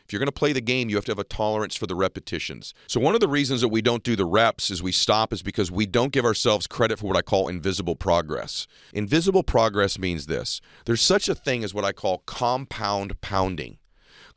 If 0.05 0.13
you're 0.13 0.21
going 0.21 0.27
to 0.27 0.33
play 0.33 0.53
the 0.53 0.61
game, 0.61 0.91
you 0.91 0.97
have 0.97 1.05
to 1.07 1.13
have 1.13 1.19
a 1.19 1.25
tolerance 1.25 1.77
for 1.77 1.87
the 1.87 1.95
repetitions. 1.95 2.75
So, 2.87 3.01
one 3.01 3.15
of 3.15 3.21
the 3.21 3.29
reasons 3.29 3.61
that 3.61 3.69
we 3.69 3.81
don't 3.81 4.03
do 4.03 4.17
the 4.17 4.25
reps 4.25 4.71
is 4.71 4.83
we 4.83 4.93
stop 4.93 5.33
is 5.33 5.43
because 5.43 5.71
we 5.71 5.87
don't 5.87 6.13
give 6.13 6.25
ourselves 6.25 6.67
credit 6.67 6.99
for 6.99 7.07
what 7.07 7.17
I 7.17 7.23
call 7.23 7.49
invisible 7.49 7.97
progress. 7.97 8.67
Invisible 8.93 9.43
progress 9.43 9.99
means 9.99 10.27
this 10.27 10.61
there's 10.85 11.03
such 11.03 11.29
a 11.29 11.35
thing 11.35 11.65
as 11.65 11.73
what 11.73 11.85
I 11.85 11.93
call 11.93 12.19
compound 12.27 13.21
pounding. 13.21 13.79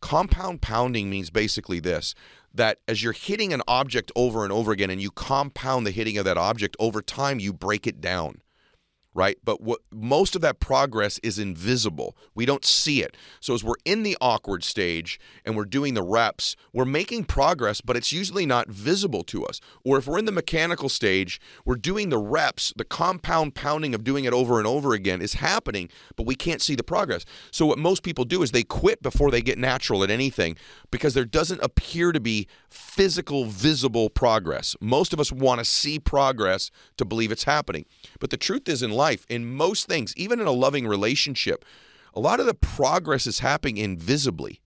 Compound 0.06 0.62
pounding 0.62 1.10
means 1.10 1.32
basically 1.32 1.80
this 1.80 2.14
that 2.54 2.78
as 2.88 3.02
you're 3.02 3.12
hitting 3.12 3.52
an 3.54 3.64
object 3.68 4.12
over 4.16 4.44
and 4.44 4.54
over 4.54 4.72
again 4.72 4.92
and 4.92 5.02
you 5.02 5.10
compound 5.10 5.88
the 5.88 5.90
hitting 5.90 6.16
of 6.20 6.26
that 6.26 6.38
object 6.38 6.78
over 6.80 7.02
time, 7.02 7.40
you 7.40 7.52
break 7.52 7.88
it 7.88 8.00
down 8.00 8.40
right? 9.16 9.38
But 9.44 9.62
what 9.62 9.80
most 9.92 10.36
of 10.36 10.42
that 10.42 10.60
progress 10.60 11.20
is 11.24 11.40
invisible. 11.40 12.16
We 12.36 12.46
don't 12.46 12.66
see 12.66 13.02
it. 13.02 13.16
So 13.40 13.54
as 13.54 13.64
we're 13.64 13.76
in 13.86 14.04
the 14.04 14.18
awkward 14.20 14.64
stage 14.64 15.20
and 15.46 15.56
we're 15.56 15.66
doing 15.66 15.94
the 15.94 16.04
reps, 16.04 16.58
we're 16.74 16.86
making 16.86 17.24
progress, 17.24 17.80
but 17.80 17.96
it's 17.96 18.12
usually 18.12 18.46
not 18.46 18.68
visible 18.68 19.24
to 19.24 19.46
us. 19.46 19.62
Or 19.86 19.98
if 19.98 20.06
we're 20.06 20.20
in 20.20 20.26
the 20.26 20.34
mechanical 20.34 20.90
stage, 20.90 21.40
we're 21.64 21.78
doing 21.78 22.10
the 22.10 22.18
reps, 22.18 22.74
the 22.76 22.84
compound 22.84 23.56
pounding 23.56 23.96
of 23.96 24.04
doing 24.04 24.26
it 24.26 24.34
over 24.34 24.58
and 24.60 24.68
over 24.68 24.94
again 24.94 25.22
is 25.22 25.36
happening, 25.36 25.90
but 26.18 26.26
we 26.26 26.36
can't 26.36 26.62
see 26.62 26.76
the 26.76 26.84
progress. 26.84 27.26
So 27.52 27.66
what 27.66 27.80
most 27.80 28.04
people 28.04 28.26
do 28.26 28.44
is 28.44 28.52
they 28.52 28.64
quit 28.64 29.02
before 29.02 29.32
they 29.32 29.42
get 29.42 29.58
natural 29.58 30.04
at 30.04 30.12
anything 30.12 30.58
because 30.92 31.14
there 31.14 31.26
doesn't 31.26 31.64
appear 31.64 32.12
to 32.12 32.20
be 32.20 32.48
physical 32.76 33.46
visible 33.46 34.10
progress. 34.10 34.76
Most 34.80 35.14
of 35.14 35.20
us 35.20 35.32
want 35.32 35.60
to 35.60 35.66
see 35.66 36.00
progress 36.00 36.72
to 36.98 37.06
believe 37.06 37.32
it's 37.32 37.46
happening. 37.46 37.86
But 38.20 38.30
the 38.30 38.38
truth 38.38 38.68
is 38.68 38.84
in 38.84 38.92
life 38.92 39.26
in 39.30 39.46
most 39.46 39.88
things, 39.88 40.14
even 40.18 40.40
in 40.40 40.48
a 40.48 40.52
loving 40.52 40.88
relationship, 40.88 41.66
a 42.14 42.20
lot 42.20 42.40
of 42.40 42.46
the 42.46 42.54
progress 42.54 43.28
is 43.28 43.40
happening 43.40 43.78
invisibly. 43.78 44.62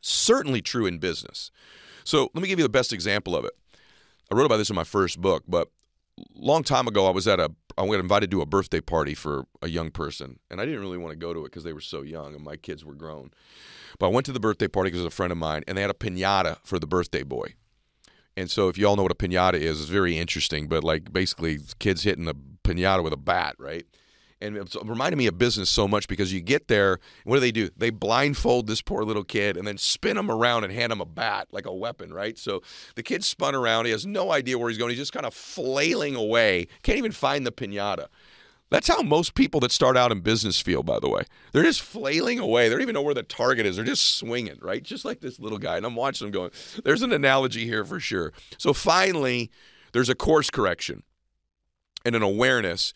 Certainly 0.00 0.62
true 0.62 0.86
in 0.86 0.98
business. 0.98 1.50
So 2.04 2.30
let 2.34 2.42
me 2.42 2.48
give 2.48 2.58
you 2.58 2.64
the 2.64 2.68
best 2.68 2.92
example 2.92 3.34
of 3.34 3.44
it. 3.44 3.52
I 4.30 4.34
wrote 4.34 4.46
about 4.46 4.58
this 4.58 4.70
in 4.70 4.76
my 4.76 4.84
first 4.84 5.20
book, 5.20 5.44
but 5.48 5.68
long 6.34 6.62
time 6.62 6.86
ago, 6.86 7.06
I 7.06 7.10
was 7.10 7.26
at 7.28 7.40
a 7.40 7.50
I 7.76 7.86
got 7.86 7.98
invited 7.98 8.30
to 8.30 8.40
a 8.40 8.46
birthday 8.46 8.80
party 8.80 9.14
for 9.14 9.46
a 9.60 9.68
young 9.68 9.90
person, 9.90 10.38
and 10.48 10.60
I 10.60 10.64
didn't 10.64 10.80
really 10.80 10.98
want 10.98 11.10
to 11.10 11.16
go 11.16 11.34
to 11.34 11.40
it 11.40 11.46
because 11.46 11.64
they 11.64 11.72
were 11.72 11.80
so 11.80 12.02
young 12.02 12.34
and 12.34 12.44
my 12.44 12.56
kids 12.56 12.84
were 12.84 12.94
grown. 12.94 13.32
But 13.98 14.06
I 14.06 14.10
went 14.10 14.26
to 14.26 14.32
the 14.32 14.40
birthday 14.40 14.68
party 14.68 14.88
because 14.88 15.00
it 15.00 15.04
was 15.04 15.12
a 15.12 15.16
friend 15.16 15.32
of 15.32 15.38
mine, 15.38 15.64
and 15.66 15.76
they 15.76 15.82
had 15.82 15.90
a 15.90 15.94
pinata 15.94 16.58
for 16.64 16.78
the 16.78 16.86
birthday 16.86 17.22
boy. 17.22 17.54
And 18.36 18.50
so, 18.50 18.68
if 18.68 18.78
you 18.78 18.86
all 18.86 18.96
know 18.96 19.02
what 19.02 19.12
a 19.12 19.16
pinata 19.16 19.54
is, 19.54 19.80
it's 19.80 19.90
very 19.90 20.18
interesting. 20.18 20.68
But 20.68 20.84
like 20.84 21.12
basically, 21.12 21.58
kids 21.78 22.02
hitting 22.02 22.28
a 22.28 22.34
pinata 22.34 23.02
with 23.02 23.12
a 23.12 23.18
bat, 23.18 23.56
right? 23.58 23.86
And 24.40 24.56
it 24.56 24.76
reminded 24.84 25.16
me 25.16 25.26
of 25.26 25.38
business 25.38 25.70
so 25.70 25.88
much 25.88 26.06
because 26.06 26.32
you 26.32 26.40
get 26.40 26.68
there, 26.68 26.98
what 27.24 27.36
do 27.36 27.40
they 27.40 27.52
do? 27.52 27.70
They 27.76 27.90
blindfold 27.90 28.66
this 28.66 28.82
poor 28.82 29.02
little 29.04 29.24
kid 29.24 29.56
and 29.56 29.66
then 29.66 29.78
spin 29.78 30.18
him 30.18 30.30
around 30.30 30.64
and 30.64 30.72
hand 30.72 30.92
him 30.92 31.00
a 31.00 31.06
bat 31.06 31.48
like 31.50 31.66
a 31.66 31.72
weapon, 31.72 32.12
right? 32.12 32.36
So 32.36 32.62
the 32.94 33.02
kid 33.02 33.24
spun 33.24 33.54
around. 33.54 33.86
He 33.86 33.92
has 33.92 34.04
no 34.04 34.32
idea 34.32 34.58
where 34.58 34.68
he's 34.68 34.76
going. 34.76 34.90
He's 34.90 34.98
just 34.98 35.12
kind 35.12 35.24
of 35.24 35.32
flailing 35.32 36.14
away. 36.14 36.66
Can't 36.82 36.98
even 36.98 37.12
find 37.12 37.46
the 37.46 37.52
pinata. 37.52 38.06
That's 38.70 38.88
how 38.88 39.02
most 39.02 39.34
people 39.34 39.60
that 39.60 39.70
start 39.70 39.96
out 39.96 40.10
in 40.10 40.20
business 40.20 40.60
feel, 40.60 40.82
by 40.82 40.98
the 40.98 41.08
way. 41.08 41.22
They're 41.52 41.62
just 41.62 41.80
flailing 41.80 42.40
away. 42.40 42.68
They 42.68 42.74
don't 42.74 42.82
even 42.82 42.94
know 42.94 43.02
where 43.02 43.14
the 43.14 43.22
target 43.22 43.66
is. 43.66 43.76
They're 43.76 43.84
just 43.84 44.16
swinging, 44.16 44.58
right? 44.60 44.82
Just 44.82 45.04
like 45.04 45.20
this 45.20 45.38
little 45.38 45.58
guy. 45.58 45.76
And 45.76 45.86
I'm 45.86 45.94
watching 45.94 46.26
them 46.26 46.32
going, 46.32 46.50
there's 46.82 47.02
an 47.02 47.12
analogy 47.12 47.66
here 47.66 47.84
for 47.84 48.00
sure. 48.00 48.32
So 48.58 48.72
finally, 48.72 49.50
there's 49.92 50.08
a 50.08 50.14
course 50.14 50.50
correction 50.50 51.04
and 52.04 52.16
an 52.16 52.22
awareness. 52.22 52.92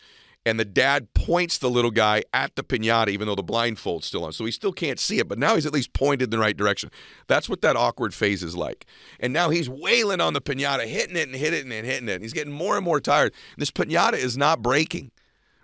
And 0.49 0.59
the 0.59 0.65
dad 0.65 1.13
points 1.15 1.59
the 1.59 1.71
little 1.71 1.91
guy 1.91 2.23
at 2.33 2.57
the 2.57 2.63
pinata, 2.63 3.09
even 3.09 3.27
though 3.27 3.35
the 3.35 3.43
blindfold's 3.43 4.07
still 4.07 4.25
on. 4.25 4.33
So 4.33 4.45
he 4.45 4.51
still 4.51 4.73
can't 4.73 4.99
see 4.99 5.19
it, 5.19 5.29
but 5.29 5.39
now 5.39 5.55
he's 5.55 5.67
at 5.67 5.73
least 5.73 5.93
pointed 5.93 6.25
in 6.25 6.31
the 6.31 6.39
right 6.39 6.57
direction. 6.57 6.91
That's 7.27 7.49
what 7.49 7.61
that 7.63 7.77
awkward 7.77 8.15
phase 8.15 8.43
is 8.43 8.57
like. 8.57 8.87
And 9.21 9.33
now 9.33 9.51
he's 9.51 9.69
wailing 9.69 10.21
on 10.21 10.33
the 10.33 10.41
pinata, 10.41 10.87
hitting 10.87 11.17
it 11.17 11.29
and 11.29 11.37
hitting 11.37 11.71
it 11.71 11.77
and 11.77 11.87
hitting 11.87 12.09
it. 12.09 12.15
And 12.15 12.23
he's 12.23 12.33
getting 12.33 12.53
more 12.53 12.77
and 12.77 12.85
more 12.85 13.01
tired. 13.01 13.33
This 13.57 13.71
pinata 13.71 14.15
is 14.15 14.37
not 14.37 14.63
breaking 14.63 15.11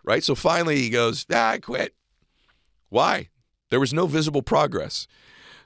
right? 0.05 0.23
So 0.23 0.35
finally 0.35 0.77
he 0.77 0.91
goes, 0.91 1.27
ah, 1.33 1.51
I 1.51 1.59
quit. 1.59 1.95
Why? 2.91 3.31
There 3.71 3.81
was 3.81 3.93
no 3.93 4.07
visible 4.07 4.43
progress. 4.43 5.09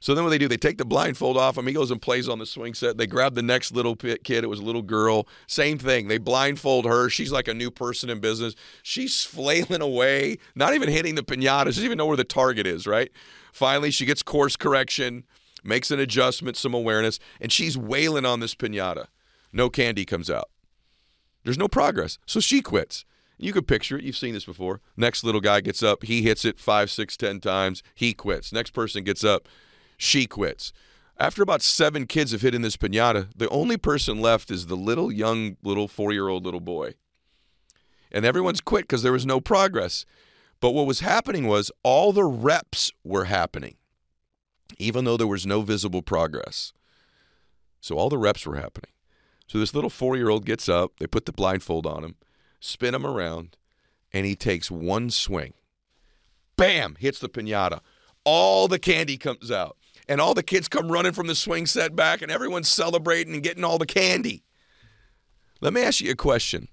So 0.01 0.15
then 0.15 0.25
what 0.25 0.31
they 0.31 0.39
do, 0.39 0.49
they 0.49 0.57
take 0.57 0.79
the 0.79 0.85
blindfold 0.85 1.37
off 1.37 1.59
him. 1.59 1.67
He 1.67 1.73
goes 1.73 1.91
and 1.91 2.01
plays 2.01 2.29
on 2.29 2.39
the 2.39 2.47
swing 2.47 2.75
set. 2.75 2.99
They 2.99 3.07
grab 3.07 3.35
the 3.35 3.43
next 3.43 3.73
little 3.73 3.97
kid. 3.97 4.45
It 4.45 4.49
was 4.49 4.61
a 4.61 4.65
little 4.65 4.83
girl. 4.83 5.27
Same 5.47 5.79
thing. 5.79 6.09
They 6.09 6.19
blindfold 6.19 6.85
her. 6.85 7.09
She's 7.09 7.33
like 7.33 7.49
a 7.49 7.55
new 7.55 7.71
person 7.71 8.11
in 8.11 8.21
business. 8.21 8.55
She's 8.83 9.25
flailing 9.25 9.83
away, 9.83 10.39
not 10.55 10.75
even 10.75 10.89
hitting 10.89 11.15
the 11.15 11.23
pinata. 11.23 11.65
She 11.65 11.71
doesn't 11.71 11.85
even 11.85 11.99
know 11.99 12.07
where 12.07 12.17
the 12.17 12.25
target 12.25 12.67
is, 12.67 12.87
right? 12.87 13.11
Finally, 13.53 13.91
she 13.91 14.07
gets 14.07 14.23
course 14.23 14.57
correction, 14.57 15.25
makes 15.65 15.91
an 15.91 15.99
adjustment, 15.99 16.57
some 16.57 16.75
awareness, 16.75 17.19
and 17.41 17.51
she's 17.51 17.77
wailing 17.77 18.25
on 18.25 18.41
this 18.41 18.55
pinata. 18.55 19.07
No 19.53 19.69
candy 19.71 20.05
comes 20.05 20.31
out. 20.31 20.51
There's 21.45 21.59
no 21.59 21.69
progress. 21.69 22.19
So 22.27 22.41
she 22.41 22.61
quits. 22.61 23.05
You 23.39 23.53
could 23.53 23.67
picture 23.67 23.97
it. 23.97 24.05
You've 24.05 24.17
seen 24.17 24.35
this 24.35 24.45
before. 24.45 24.81
Next 24.97 25.23
little 25.25 25.41
guy 25.41 25.61
gets 25.61 25.83
up. 25.83 26.03
He 26.03 26.23
hits 26.23 26.45
it 26.45 26.59
five, 26.59 26.91
six, 26.91 27.17
ten 27.17 27.41
times. 27.41 27.83
He 27.95 28.13
quits. 28.13 28.53
Next 28.53 28.71
person 28.71 29.05
gets 29.05 29.25
up. 29.25 29.49
She 29.99 30.27
quits. 30.27 30.73
After 31.19 31.43
about 31.43 31.63
seven 31.63 32.07
kids 32.07 32.31
have 32.31 32.43
hit 32.43 32.55
in 32.55 32.63
this 32.63 32.77
pinata, 32.77 33.29
the 33.37 33.49
only 33.49 33.77
person 33.77 34.21
left 34.21 34.51
is 34.51 34.67
the 34.67 34.77
little 34.77 35.13
young, 35.13 35.57
little 35.63 35.89
four 35.89 36.13
year 36.13 36.29
old 36.29 36.45
little 36.45 36.61
boy. 36.61 36.95
And 38.11 38.25
everyone's 38.25 38.61
quit 38.61 38.85
because 38.85 39.03
there 39.03 39.13
was 39.13 39.27
no 39.27 39.41
progress. 39.41 40.07
But 40.61 40.71
what 40.71 40.87
was 40.87 41.01
happening 41.01 41.47
was 41.47 41.71
all 41.83 42.13
the 42.13 42.25
reps 42.25 42.93
were 43.05 43.25
happening, 43.25 43.77
even 44.79 45.05
though 45.05 45.17
there 45.17 45.27
was 45.27 45.47
no 45.47 45.63
visible 45.63 46.03
progress. 46.03 46.73
So 47.81 47.97
all 47.97 48.09
the 48.09 48.19
reps 48.19 48.47
were 48.47 48.57
happening. 48.57 48.93
So 49.49 49.59
this 49.59 49.75
little 49.75 49.91
four 49.91 50.17
year 50.17 50.29
old 50.29 50.45
gets 50.45 50.69
up, 50.69 50.93
they 50.99 51.07
put 51.07 51.27
the 51.27 51.33
blindfold 51.33 51.87
on 51.87 52.05
him, 52.05 52.15
spin 52.61 52.95
him 52.95 53.07
around, 53.07 53.57
and 54.13 54.25
he 54.25 54.37
takes 54.37 54.71
one 54.71 55.11
swing. 55.11 55.55
Bam! 56.57 56.97
Hits 56.99 57.19
the 57.19 57.29
pinata. 57.29 57.81
All 58.25 58.69
the 58.69 58.79
candy 58.79 59.17
comes 59.17 59.51
out. 59.51 59.77
And 60.07 60.21
all 60.21 60.35
the 60.35 60.43
kids 60.43 60.69
come 60.69 60.93
running 60.93 61.13
from 61.13 61.27
the 61.27 61.35
swing 61.35 61.67
set 61.67 61.97
back, 61.97 62.23
and 62.23 62.31
everyone's 62.31 62.69
celebrating 62.69 63.35
and 63.35 63.43
getting 63.43 63.65
all 63.65 63.79
the 63.79 63.87
candy. 63.87 64.45
Let 65.61 65.73
me 65.73 65.83
ask 65.83 66.01
you 66.01 66.13
a 66.13 66.17
question 66.17 66.69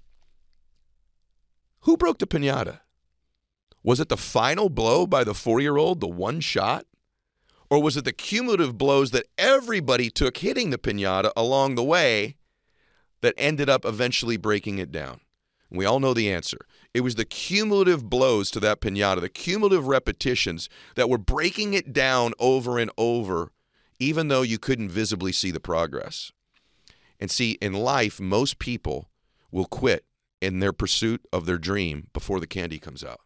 Who 1.80 1.96
broke 1.96 2.18
the 2.18 2.26
pinata? 2.26 2.80
Was 3.82 4.00
it 4.00 4.08
the 4.08 4.16
final 4.16 4.68
blow 4.68 5.06
by 5.06 5.22
the 5.24 5.34
four 5.34 5.60
year 5.60 5.76
old, 5.76 6.00
the 6.00 6.08
one 6.08 6.40
shot? 6.40 6.86
Or 7.68 7.82
was 7.82 7.96
it 7.96 8.04
the 8.04 8.12
cumulative 8.12 8.78
blows 8.78 9.10
that 9.10 9.26
everybody 9.36 10.08
took 10.08 10.36
hitting 10.38 10.70
the 10.70 10.78
pinata 10.78 11.32
along 11.36 11.74
the 11.74 11.84
way 11.84 12.36
that 13.22 13.34
ended 13.36 13.68
up 13.68 13.84
eventually 13.84 14.36
breaking 14.36 14.78
it 14.78 14.92
down? 14.92 15.20
We 15.70 15.84
all 15.84 16.00
know 16.00 16.14
the 16.14 16.30
answer. 16.30 16.66
It 16.96 17.04
was 17.04 17.16
the 17.16 17.26
cumulative 17.26 18.08
blows 18.08 18.50
to 18.52 18.60
that 18.60 18.80
pinata, 18.80 19.20
the 19.20 19.28
cumulative 19.28 19.86
repetitions 19.86 20.70
that 20.94 21.10
were 21.10 21.18
breaking 21.18 21.74
it 21.74 21.92
down 21.92 22.32
over 22.38 22.78
and 22.78 22.90
over, 22.96 23.52
even 23.98 24.28
though 24.28 24.40
you 24.40 24.58
couldn't 24.58 24.88
visibly 24.88 25.30
see 25.30 25.50
the 25.50 25.60
progress. 25.60 26.32
And 27.20 27.30
see, 27.30 27.58
in 27.60 27.74
life, 27.74 28.18
most 28.18 28.58
people 28.58 29.10
will 29.50 29.66
quit 29.66 30.06
in 30.40 30.60
their 30.60 30.72
pursuit 30.72 31.20
of 31.34 31.44
their 31.44 31.58
dream 31.58 32.06
before 32.14 32.40
the 32.40 32.46
candy 32.46 32.78
comes 32.78 33.04
out 33.04 33.20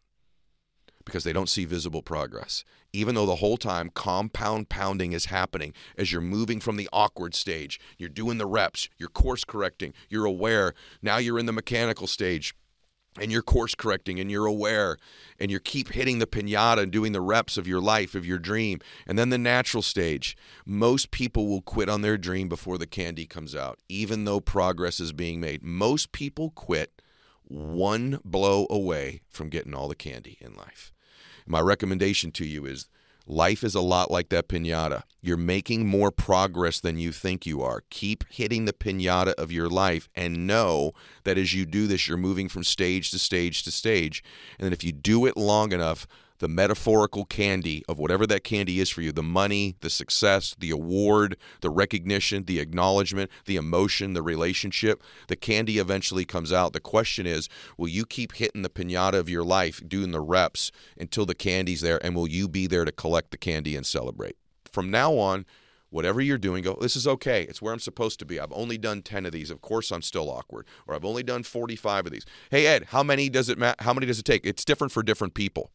because 1.05 1.23
they 1.23 1.33
don't 1.33 1.49
see 1.49 1.65
visible 1.65 2.03
progress. 2.03 2.65
Even 2.93 3.15
though 3.15 3.27
the 3.27 3.37
whole 3.37 3.57
time 3.57 3.91
compound 3.95 4.69
pounding 4.69 5.13
is 5.13 5.27
happening 5.27 5.75
as 5.97 6.11
you're 6.11 6.21
moving 6.21 6.59
from 6.59 6.77
the 6.77 6.89
awkward 6.93 7.37
stage, 7.37 7.79
you're 7.99 8.09
doing 8.09 8.39
the 8.39 8.47
reps, 8.47 8.89
you're 8.99 9.09
course 9.09 9.45
correcting, 9.45 9.95
you're 10.09 10.25
aware. 10.25 10.75
Now 11.01 11.19
you're 11.19 11.39
in 11.39 11.47
the 11.47 11.53
mechanical 11.53 12.09
stage 12.09 12.55
and 13.19 13.33
you're 13.33 13.43
course 13.43 13.75
correcting 13.75 14.21
and 14.21 14.31
you're 14.31 14.47
aware 14.47 14.97
and 15.39 15.51
you 15.51 15.59
keep 15.59 15.93
hitting 15.93 16.19
the 16.19 16.27
pinata 16.27 16.79
and 16.79 16.93
doing 16.93 17.13
the 17.13 17.21
reps 17.21 17.57
of 17.57 17.67
your 17.67 17.81
life, 17.81 18.15
of 18.15 18.25
your 18.25 18.39
dream. 18.39 18.81
And 19.07 19.19
then 19.19 19.31
the 19.31 19.39
natural 19.39 19.83
stage. 19.83 20.37
Most 20.65 21.11
people 21.11 21.49
will 21.49 21.63
quit 21.63 21.89
on 21.89 22.03
their 22.03 22.17
dream 22.17 22.49
before 22.49 22.79
the 22.79 22.87
candy 22.87 23.27
comes 23.27 23.55
out, 23.55 23.79
even 23.89 24.25
though 24.25 24.41
progress 24.41 25.01
is 25.01 25.13
being 25.13 25.41
made. 25.41 25.63
Most 25.63 26.13
people 26.13 26.51
quit 26.51 27.03
one 27.43 28.21
blow 28.25 28.67
away 28.71 29.23
from 29.29 29.49
getting 29.49 29.75
all 29.75 29.89
the 29.89 29.97
candy 29.97 30.39
in 30.41 30.55
life. 30.55 30.93
My 31.47 31.61
recommendation 31.61 32.31
to 32.33 32.47
you 32.47 32.65
is 32.65 32.89
life 33.27 33.63
is 33.63 33.75
a 33.75 33.81
lot 33.81 34.11
like 34.11 34.29
that 34.31 34.49
pinata. 34.49 35.03
You're 35.21 35.37
making 35.37 35.87
more 35.87 36.11
progress 36.11 36.81
than 36.81 36.99
you 36.99 37.13
think 37.13 37.47
you 37.47 37.63
are. 37.63 37.83
Keep 37.91 38.25
hitting 38.31 38.65
the 38.65 38.73
pinata 38.73 39.35
of 39.35 39.53
your 39.53 39.69
life 39.69 40.09
and 40.15 40.47
know 40.47 40.93
that 41.25 41.39
as 41.39 41.55
you 41.55 41.67
do 41.67 41.87
this, 41.87 42.09
you're 42.09 42.17
moving 42.17 42.49
from 42.49 42.65
stage 42.65 43.11
to 43.11 43.19
stage 43.19 43.63
to 43.65 43.71
stage. 43.71 44.25
And 44.59 44.73
if 44.73 44.83
you 44.83 44.93
do 44.93 45.27
it 45.27 45.37
long 45.37 45.73
enough, 45.73 46.07
the 46.41 46.49
metaphorical 46.49 47.25
candy 47.25 47.85
of 47.89 47.99
whatever 47.99 48.27
that 48.27 48.45
candy 48.45 48.81
is 48.81 48.91
for 48.91 49.03
you 49.03 49.13
the 49.13 49.23
money, 49.23 49.77
the 49.81 49.91
success, 49.91 50.57
the 50.59 50.71
award, 50.71 51.37
the 51.61 51.71
recognition, 51.71 52.45
the 52.45 52.59
acknowledgement, 52.59 53.31
the 53.47 53.57
emotion, 53.57 54.15
the 54.15 54.23
relationship 54.23 55.03
the 55.29 55.37
candy 55.37 55.79
eventually 55.79 56.25
comes 56.25 56.53
out. 56.53 56.73
The 56.73 56.81
question 56.81 57.27
is 57.27 57.49
will 57.77 57.89
you 57.89 58.05
keep 58.05 58.35
hitting 58.35 58.63
the 58.63 58.71
pinata 58.71 59.15
of 59.15 59.29
your 59.29 59.45
life, 59.45 59.81
doing 59.87 60.11
the 60.11 60.21
reps 60.21 60.73
until 60.99 61.27
the 61.27 61.35
candy's 61.35 61.83
there, 61.83 62.05
and 62.05 62.17
will 62.17 62.29
you 62.29 62.49
be 62.49 62.67
there 62.67 62.85
to 62.85 62.93
collect 62.93 63.31
the 63.31 63.39
candy 63.39 63.77
and 63.77 63.87
celebrate? 63.87 64.37
From 64.71 64.91
now 64.91 65.15
on, 65.15 65.45
whatever 65.91 66.21
you're 66.21 66.39
doing, 66.39 66.63
go, 66.63 66.79
this 66.81 66.97
is 66.97 67.07
okay. 67.07 67.43
It's 67.43 67.61
where 67.61 67.73
I'm 67.73 67.81
supposed 67.81 68.19
to 68.21 68.25
be. 68.25 68.41
I've 68.41 68.53
only 68.53 68.79
done 68.79 69.03
10 69.03 69.27
of 69.27 69.33
these. 69.33 69.51
Of 69.51 69.61
course 69.61 69.91
I'm 69.91 70.03
still 70.03 70.31
awkward. 70.31 70.67
Or 70.87 70.95
I've 70.95 71.05
only 71.05 71.23
done 71.23 71.43
45 71.43 72.07
of 72.07 72.13
these. 72.13 72.25
Hey 72.51 72.67
Ed, 72.67 72.87
how 72.91 73.03
many 73.03 73.29
does 73.29 73.49
it 73.49 73.59
ma- 73.59 73.75
how 73.81 73.93
many 73.93 74.07
does 74.07 74.19
it 74.19 74.25
take? 74.25 74.47
It's 74.47 74.65
different 74.65 74.93
for 74.93 75.03
different 75.03 75.35
people. 75.35 75.71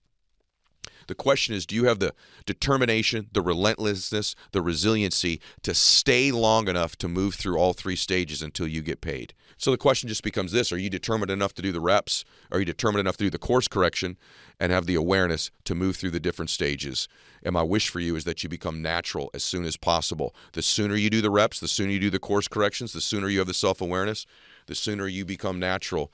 The 1.07 1.15
question 1.15 1.55
is 1.55 1.65
do 1.65 1.75
you 1.75 1.85
have 1.85 1.99
the 1.99 2.13
determination, 2.45 3.29
the 3.31 3.41
relentlessness, 3.41 4.35
the 4.51 4.61
resiliency 4.61 5.39
to 5.63 5.73
stay 5.73 6.31
long 6.31 6.67
enough 6.67 6.95
to 6.97 7.07
move 7.07 7.35
through 7.35 7.57
all 7.57 7.73
three 7.73 7.95
stages 7.95 8.41
until 8.41 8.67
you 8.67 8.81
get 8.81 9.01
paid? 9.01 9.33
So 9.57 9.71
the 9.71 9.77
question 9.77 10.09
just 10.09 10.23
becomes 10.23 10.51
this 10.51 10.71
Are 10.71 10.77
you 10.77 10.89
determined 10.89 11.31
enough 11.31 11.53
to 11.53 11.61
do 11.61 11.71
the 11.71 11.79
reps? 11.79 12.25
Are 12.51 12.59
you 12.59 12.65
determined 12.65 12.99
enough 12.99 13.17
to 13.17 13.25
do 13.25 13.29
the 13.29 13.37
course 13.37 13.67
correction 13.67 14.17
and 14.59 14.71
have 14.71 14.85
the 14.85 14.95
awareness 14.95 15.51
to 15.65 15.75
move 15.75 15.95
through 15.95 16.11
the 16.11 16.19
different 16.19 16.49
stages? 16.49 17.07
And 17.43 17.53
my 17.53 17.63
wish 17.63 17.89
for 17.89 17.99
you 17.99 18.15
is 18.15 18.23
that 18.23 18.43
you 18.43 18.49
become 18.49 18.81
natural 18.81 19.29
as 19.33 19.43
soon 19.43 19.65
as 19.65 19.77
possible. 19.77 20.35
The 20.53 20.61
sooner 20.61 20.95
you 20.95 21.09
do 21.09 21.21
the 21.21 21.29
reps, 21.29 21.59
the 21.59 21.67
sooner 21.67 21.91
you 21.91 21.99
do 21.99 22.09
the 22.09 22.19
course 22.19 22.47
corrections, 22.47 22.91
the 22.91 23.01
sooner 23.01 23.29
you 23.29 23.39
have 23.39 23.47
the 23.47 23.53
self 23.53 23.81
awareness, 23.81 24.25
the 24.65 24.75
sooner 24.75 25.07
you 25.07 25.25
become 25.25 25.59
natural. 25.59 26.11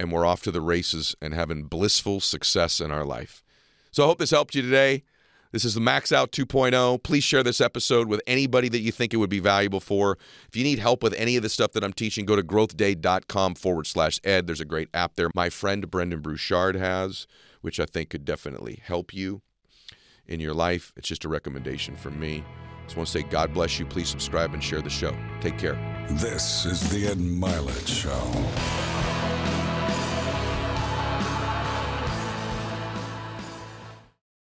And 0.00 0.12
we're 0.12 0.26
off 0.26 0.42
to 0.42 0.52
the 0.52 0.60
races 0.60 1.16
and 1.20 1.34
having 1.34 1.64
blissful 1.64 2.20
success 2.20 2.80
in 2.80 2.92
our 2.92 3.04
life. 3.04 3.42
So 3.90 4.04
I 4.04 4.06
hope 4.06 4.18
this 4.18 4.30
helped 4.30 4.54
you 4.54 4.62
today. 4.62 5.04
This 5.50 5.64
is 5.64 5.74
the 5.74 5.80
Max 5.80 6.12
Out 6.12 6.30
2.0. 6.30 7.02
Please 7.02 7.24
share 7.24 7.42
this 7.42 7.60
episode 7.60 8.06
with 8.06 8.20
anybody 8.26 8.68
that 8.68 8.80
you 8.80 8.92
think 8.92 9.14
it 9.14 9.16
would 9.16 9.30
be 9.30 9.40
valuable 9.40 9.80
for. 9.80 10.18
If 10.46 10.56
you 10.56 10.62
need 10.62 10.78
help 10.78 11.02
with 11.02 11.14
any 11.14 11.36
of 11.36 11.42
the 11.42 11.48
stuff 11.48 11.72
that 11.72 11.82
I'm 11.82 11.94
teaching, 11.94 12.26
go 12.26 12.36
to 12.36 12.42
growthday.com 12.42 13.54
forward 13.54 13.86
slash 13.86 14.20
ed. 14.24 14.46
There's 14.46 14.60
a 14.60 14.66
great 14.66 14.90
app 14.92 15.14
there 15.14 15.30
my 15.34 15.48
friend 15.48 15.90
Brendon 15.90 16.20
Burchard 16.20 16.76
has, 16.76 17.26
which 17.62 17.80
I 17.80 17.86
think 17.86 18.10
could 18.10 18.26
definitely 18.26 18.82
help 18.84 19.14
you 19.14 19.40
in 20.26 20.38
your 20.38 20.52
life. 20.54 20.92
It's 20.96 21.08
just 21.08 21.24
a 21.24 21.28
recommendation 21.28 21.96
from 21.96 22.20
me. 22.20 22.44
Just 22.84 22.96
want 22.96 23.06
to 23.06 23.12
say 23.12 23.22
God 23.22 23.54
bless 23.54 23.78
you. 23.78 23.86
Please 23.86 24.08
subscribe 24.08 24.52
and 24.52 24.62
share 24.62 24.82
the 24.82 24.90
show. 24.90 25.16
Take 25.40 25.58
care. 25.58 25.78
This 26.10 26.66
is 26.66 26.88
the 26.90 27.06
Ed 27.06 27.18
Mylett 27.18 27.86
Show. 27.86 29.17